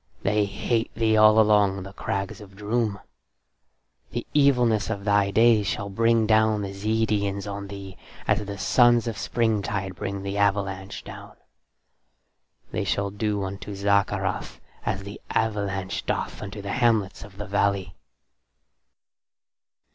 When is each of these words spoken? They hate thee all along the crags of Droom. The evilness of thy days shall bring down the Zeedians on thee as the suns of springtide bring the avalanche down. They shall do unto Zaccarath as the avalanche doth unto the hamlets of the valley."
They 0.23 0.45
hate 0.45 0.91
thee 0.95 1.15
all 1.15 1.39
along 1.39 1.83
the 1.83 1.93
crags 1.93 2.41
of 2.41 2.55
Droom. 2.55 2.99
The 4.09 4.25
evilness 4.33 4.89
of 4.89 5.03
thy 5.05 5.29
days 5.29 5.67
shall 5.67 5.91
bring 5.91 6.25
down 6.25 6.63
the 6.63 6.73
Zeedians 6.73 7.45
on 7.45 7.67
thee 7.67 7.97
as 8.27 8.43
the 8.43 8.57
suns 8.57 9.05
of 9.05 9.15
springtide 9.15 9.93
bring 9.95 10.23
the 10.23 10.39
avalanche 10.39 11.03
down. 11.03 11.35
They 12.71 12.83
shall 12.83 13.11
do 13.11 13.43
unto 13.43 13.75
Zaccarath 13.75 14.59
as 14.87 15.03
the 15.03 15.21
avalanche 15.29 16.03
doth 16.07 16.41
unto 16.41 16.63
the 16.63 16.73
hamlets 16.73 17.23
of 17.23 17.37
the 17.37 17.45
valley." 17.45 17.93